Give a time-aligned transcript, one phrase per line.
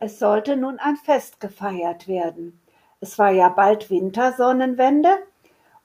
[0.00, 2.60] Es sollte nun ein Fest gefeiert werden.
[3.00, 5.10] Es war ja bald Wintersonnenwende,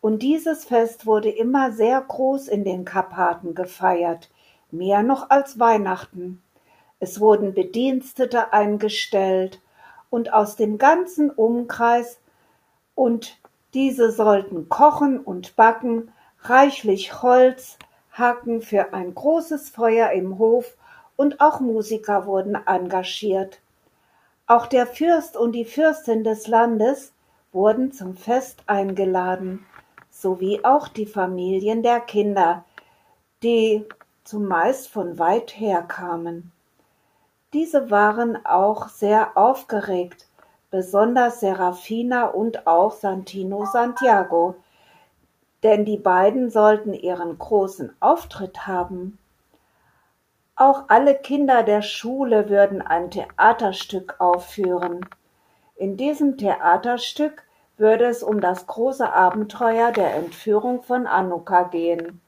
[0.01, 4.29] und dieses Fest wurde immer sehr groß in den Karpaten gefeiert,
[4.69, 6.43] mehr noch als Weihnachten.
[6.99, 9.61] Es wurden Bedienstete eingestellt
[10.11, 12.19] und aus dem ganzen Umkreis,
[12.93, 13.39] und
[13.73, 16.11] diese sollten kochen und backen,
[16.41, 17.79] reichlich Holz
[18.11, 20.77] hacken für ein großes Feuer im Hof,
[21.15, 23.62] und auch Musiker wurden engagiert.
[24.53, 27.11] Auch der Fürst und die Fürstin des Landes
[27.53, 29.65] wurden zum Fest eingeladen
[30.11, 32.63] sowie auch die Familien der Kinder,
[33.41, 33.83] die
[34.23, 36.51] zumeist von weit her kamen.
[37.53, 40.27] Diese waren auch sehr aufgeregt,
[40.69, 44.53] besonders Serafina und auch Santino Santiago,
[45.63, 49.17] denn die beiden sollten ihren großen Auftritt haben.
[50.65, 55.05] Auch alle Kinder der Schule würden ein Theaterstück aufführen.
[55.75, 57.43] In diesem Theaterstück
[57.75, 62.21] würde es um das große Abenteuer der Entführung von Annuka gehen.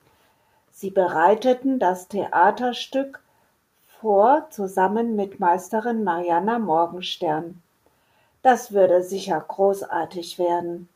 [0.70, 3.22] Sie bereiteten das Theaterstück
[4.02, 7.64] vor zusammen mit Meisterin Marianna Morgenstern.
[8.42, 10.90] Das würde sicher großartig werden.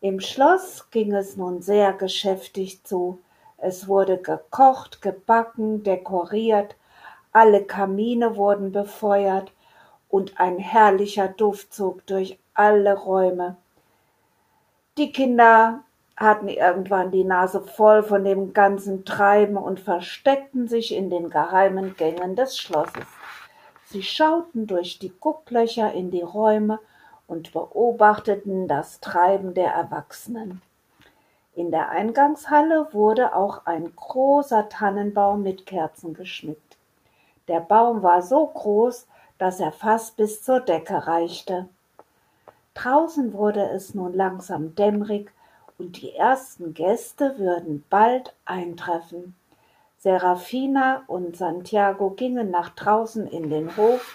[0.00, 3.18] Im Schloss ging es nun sehr geschäftig zu.
[3.58, 6.76] Es wurde gekocht, gebacken, dekoriert,
[7.32, 9.52] alle Kamine wurden befeuert
[10.08, 13.56] und ein herrlicher Duft zog durch alle Räume.
[14.98, 15.80] Die Kinder
[16.16, 21.94] hatten irgendwann die Nase voll von dem ganzen Treiben und versteckten sich in den geheimen
[21.96, 23.06] Gängen des Schlosses.
[23.84, 26.80] Sie schauten durch die Gucklöcher in die Räume
[27.26, 30.62] und beobachteten das Treiben der Erwachsenen.
[31.56, 36.76] In der Eingangshalle wurde auch ein großer Tannenbaum mit Kerzen geschmückt.
[37.48, 39.06] Der Baum war so groß,
[39.38, 41.66] dass er fast bis zur Decke reichte.
[42.74, 45.32] Draußen wurde es nun langsam dämmerig
[45.78, 49.34] und die ersten Gäste würden bald eintreffen.
[49.96, 54.14] Serafina und Santiago gingen nach draußen in den Hof,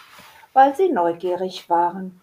[0.54, 2.22] weil sie neugierig waren.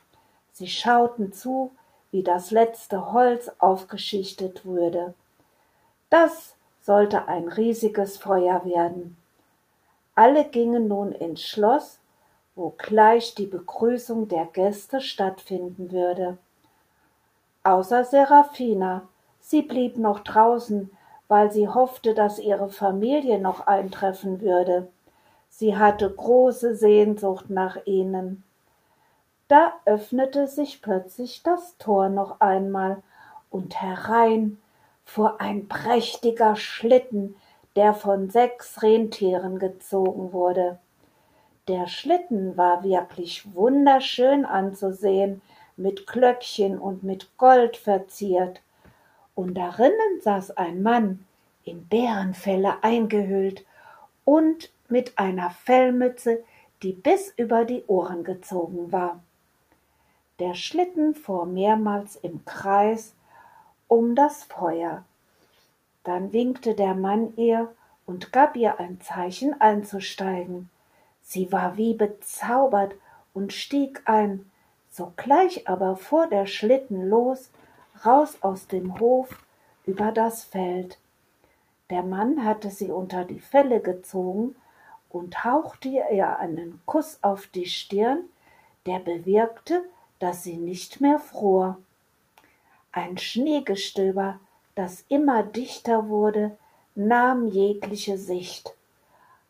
[0.53, 1.73] Sie schauten zu,
[2.11, 5.15] wie das letzte Holz aufgeschichtet wurde.
[6.11, 9.17] Das sollte ein riesiges Feuer werden.
[10.15, 11.99] Alle gingen nun ins Schloss
[12.59, 16.39] wo gleich die Begrüßung der Gäste stattfinden würde.
[17.63, 19.07] Außer Serafina,
[19.39, 20.91] sie blieb noch draußen,
[21.29, 24.89] weil sie hoffte, dass ihre Familie noch eintreffen würde.
[25.49, 28.43] Sie hatte große Sehnsucht nach ihnen.
[29.49, 33.03] Da öffnete sich plötzlich das Tor noch einmal,
[33.51, 34.59] und herein
[35.07, 37.35] fuhr ein prächtiger Schlitten,
[37.75, 40.79] der von sechs Rentieren gezogen wurde.
[41.67, 45.41] Der Schlitten war wirklich wunderschön anzusehen,
[45.79, 48.61] mit Glöckchen und mit Gold verziert,
[49.35, 51.25] und darinnen saß ein Mann,
[51.65, 53.65] in Bärenfelle eingehüllt
[54.25, 56.43] und mit einer Fellmütze,
[56.83, 59.21] die bis über die Ohren gezogen war.
[60.39, 63.15] Der Schlitten fuhr mehrmals im Kreis
[63.89, 65.05] um das Feuer.
[66.05, 67.75] Dann winkte der Mann ihr
[68.07, 70.71] und gab ihr ein Zeichen einzusteigen.
[71.23, 72.95] Sie war wie bezaubert
[73.35, 74.51] und stieg ein,
[74.91, 77.51] sogleich aber fuhr der Schlitten los,
[78.07, 79.45] raus aus dem Hof
[79.87, 80.99] über das Feld.
[81.91, 84.55] Der Mann hatte sie unter die Felle gezogen
[85.09, 88.21] und hauchte ihr einen Kuss auf die Stirn,
[88.87, 89.83] der bewirkte,
[90.19, 91.79] dass sie nicht mehr fror.
[92.93, 94.41] Ein Schneegestöber,
[94.75, 96.57] das immer dichter wurde,
[96.95, 98.75] nahm jegliche Sicht.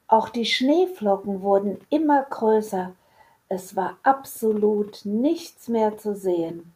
[0.06, 2.95] Auch die Schneeflocken wurden immer größer,
[3.49, 6.75] es war absolut nichts mehr zu sehen.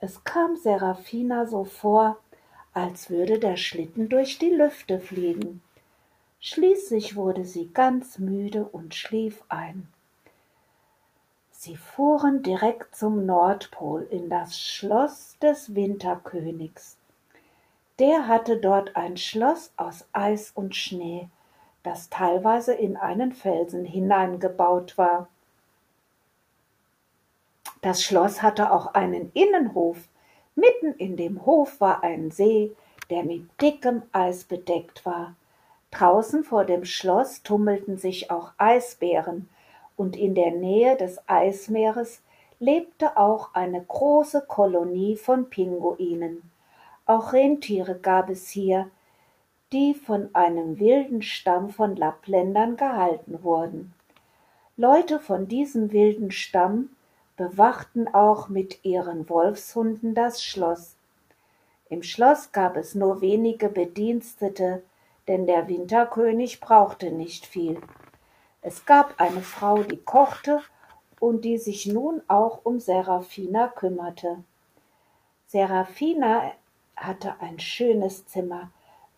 [0.00, 2.18] Es kam Serafina so vor,
[2.74, 5.62] als würde der Schlitten durch die Lüfte fliegen.
[6.40, 9.91] Schließlich wurde sie ganz müde und schlief ein.
[11.64, 16.96] Sie fuhren direkt zum Nordpol in das Schloss des Winterkönigs.
[18.00, 21.28] Der hatte dort ein Schloss aus Eis und Schnee,
[21.84, 25.28] das teilweise in einen Felsen hineingebaut war.
[27.80, 29.98] Das Schloss hatte auch einen Innenhof.
[30.56, 32.74] Mitten in dem Hof war ein See,
[33.08, 35.36] der mit dickem Eis bedeckt war.
[35.92, 39.48] Draußen vor dem Schloss tummelten sich auch Eisbären,
[39.96, 42.22] und in der Nähe des Eismeeres
[42.58, 46.42] lebte auch eine große Kolonie von Pinguinen.
[47.06, 48.90] Auch Rentiere gab es hier,
[49.72, 53.94] die von einem wilden Stamm von Lappländern gehalten wurden.
[54.76, 56.90] Leute von diesem wilden Stamm
[57.36, 60.96] bewachten auch mit ihren Wolfshunden das Schloss.
[61.88, 64.82] Im Schloss gab es nur wenige Bedienstete,
[65.28, 67.80] denn der Winterkönig brauchte nicht viel.
[68.62, 70.62] Es gab eine Frau, die kochte
[71.18, 74.44] und die sich nun auch um Serafina kümmerte.
[75.48, 76.52] Serafina
[76.96, 78.70] hatte ein schönes Zimmer.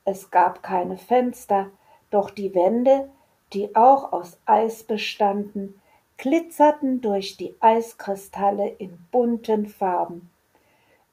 [0.06, 1.70] Es gab keine Fenster,
[2.10, 3.10] doch die Wände,
[3.52, 5.80] die auch aus Eis bestanden,
[6.16, 10.30] glitzerten durch die Eiskristalle in bunten Farben.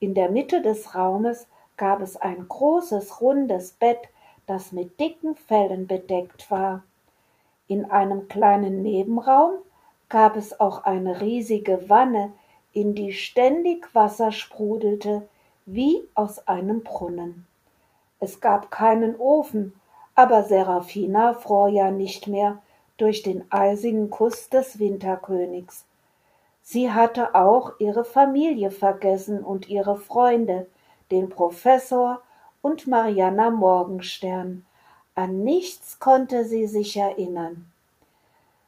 [0.00, 1.46] In der Mitte des Raumes
[1.76, 4.08] gab es ein großes rundes Bett,
[4.46, 6.82] das mit dicken Fellen bedeckt war.
[7.72, 9.54] In einem kleinen Nebenraum
[10.10, 12.30] gab es auch eine riesige Wanne,
[12.74, 15.26] in die ständig Wasser sprudelte,
[15.64, 17.46] wie aus einem Brunnen.
[18.20, 19.72] Es gab keinen Ofen,
[20.14, 22.58] aber Serafina fror ja nicht mehr
[22.98, 25.86] durch den eisigen Kuss des Winterkönigs.
[26.60, 30.66] Sie hatte auch ihre Familie vergessen und ihre Freunde,
[31.10, 32.20] den Professor
[32.60, 34.66] und Marianna Morgenstern.
[35.14, 37.70] An nichts konnte sie sich erinnern.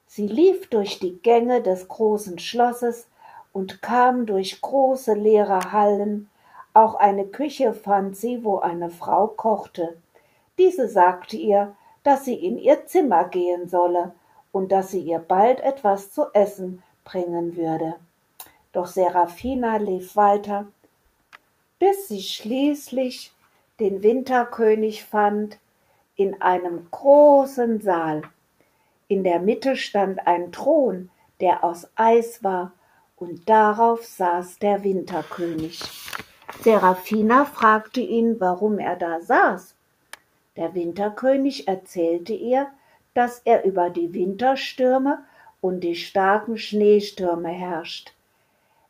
[0.06, 3.06] Sie lief durch die Gänge des großen Schlosses
[3.52, 6.28] und kam durch große leere Hallen.
[6.74, 9.96] Auch eine Küche fand sie, wo eine Frau kochte.
[10.58, 14.12] Diese sagte ihr, dass sie in ihr Zimmer gehen solle
[14.52, 17.94] und dass sie ihr bald etwas zu essen bringen würde.
[18.72, 20.66] Doch Serafina lief weiter
[21.84, 23.32] bis sie schließlich
[23.78, 25.58] den Winterkönig fand
[26.16, 28.22] in einem großen Saal.
[29.08, 32.72] In der Mitte stand ein Thron, der aus Eis war,
[33.16, 35.80] und darauf saß der Winterkönig.
[36.60, 39.74] Serafina fragte ihn, warum er da saß.
[40.56, 42.68] Der Winterkönig erzählte ihr,
[43.12, 45.24] dass er über die Winterstürme
[45.60, 48.12] und die starken Schneestürme herrscht.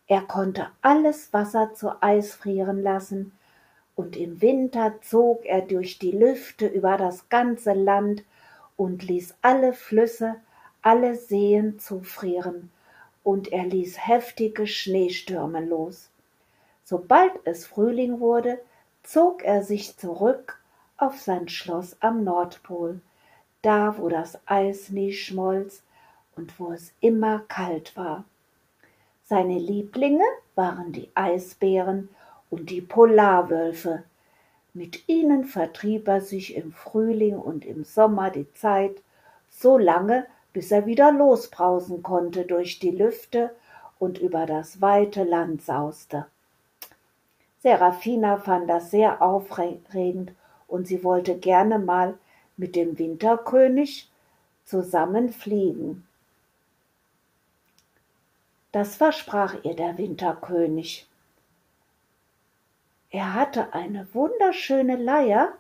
[0.07, 3.33] Er konnte alles Wasser zu Eis frieren lassen,
[3.97, 8.25] und im Winter zog er durch die Lüfte über das ganze Land
[8.77, 10.37] und ließ alle Flüsse,
[10.83, 12.71] alle Seen zufrieren,
[13.23, 16.11] und er ließ heftige Schneestürme los.
[16.85, 18.61] Sobald es Frühling wurde,
[19.03, 20.61] zog er sich zurück
[20.97, 23.01] auf sein Schloss am Nordpol,
[23.63, 25.83] da wo das Eis nie schmolz
[26.37, 28.25] und wo es immer kalt war.
[29.25, 30.25] Seine Lieblinge
[30.55, 32.11] waren die Eisbären
[32.55, 34.05] und die Polarwölfe.
[34.75, 39.03] Mit ihnen vertrieb er sich im Frühling und im Sommer die Zeit,
[39.51, 43.51] so lange, bis er wieder losbrausen konnte durch die Lüfte
[43.99, 46.27] und über das weite Land sauste.
[47.61, 50.33] Serafina fand das sehr aufregend
[50.69, 52.15] und sie wollte gerne mal
[52.57, 54.09] mit dem Winterkönig
[54.65, 56.07] zusammen fliegen.
[58.71, 61.09] Das versprach ihr der Winterkönig.
[63.15, 65.53] Er hatte eine wunderschöne Leier,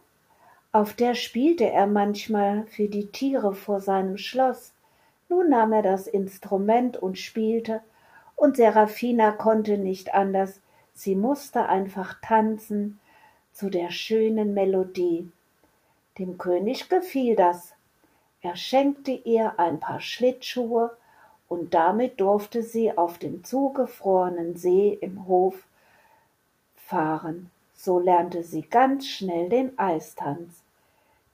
[0.72, 4.72] auf der spielte er manchmal für die Tiere vor seinem Schloss.
[5.28, 7.80] Nun nahm er das Instrument und spielte,
[8.34, 10.60] und Serafina konnte nicht anders,
[10.94, 12.98] sie musste einfach tanzen
[13.52, 15.30] zu der schönen Melodie.
[16.18, 17.72] Dem König gefiel das.
[18.40, 20.96] Er schenkte ihr ein paar Schlittschuhe
[21.46, 25.68] und damit durfte sie auf dem zugefrorenen See im Hof
[26.86, 27.50] fahren.
[27.74, 30.62] So lernte sie ganz schnell den Eistanz.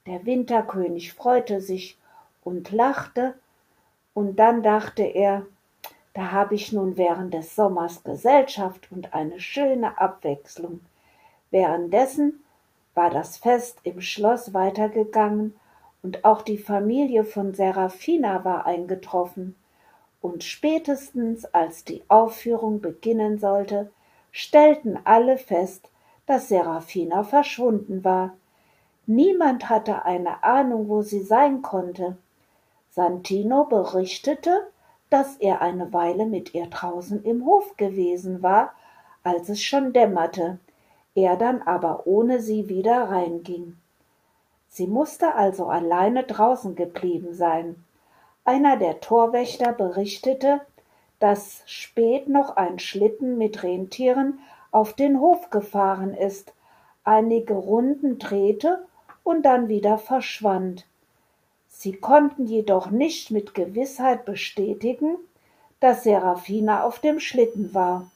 [0.05, 1.97] Der Winterkönig freute sich
[2.43, 3.35] und lachte,
[4.13, 5.45] und dann dachte er,
[6.13, 10.81] da habe ich nun während des Sommers Gesellschaft und eine schöne Abwechslung.
[11.51, 12.43] Währenddessen
[12.93, 15.55] war das Fest im Schloss weitergegangen
[16.03, 19.55] und auch die Familie von Serafina war eingetroffen
[20.21, 23.91] und spätestens als die Aufführung beginnen sollte,
[24.31, 25.89] stellten alle fest,
[26.25, 28.33] dass Serafina verschwunden war.
[29.05, 32.17] Niemand hatte eine Ahnung, wo sie sein konnte.
[32.89, 34.67] Santino berichtete,
[35.09, 38.73] dass er eine Weile mit ihr draußen im Hof gewesen war,
[39.23, 40.59] als es schon dämmerte,
[41.15, 43.77] er dann aber ohne sie wieder reinging.
[44.69, 47.83] Sie musste also alleine draußen geblieben sein.
[48.45, 50.61] Einer der Torwächter berichtete,
[51.21, 54.39] dass spät noch ein Schlitten mit Rentieren
[54.71, 56.53] auf den Hof gefahren ist,
[57.03, 58.87] einige Runden drehte
[59.23, 60.87] und dann wieder verschwand.
[61.67, 65.15] Sie konnten jedoch nicht mit Gewissheit bestätigen,
[65.79, 68.09] dass Serafina auf dem Schlitten war.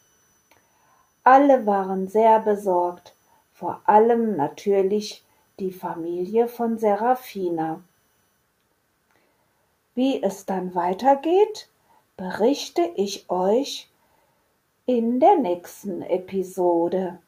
[1.23, 3.13] Alle waren sehr besorgt,
[3.53, 5.23] vor allem natürlich
[5.59, 7.81] die Familie von Serafina.
[9.93, 11.69] Wie es dann weitergeht,
[12.17, 13.89] berichte ich euch
[14.85, 17.19] in der nächsten Episode.